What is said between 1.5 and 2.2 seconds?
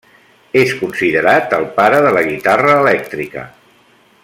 el pare de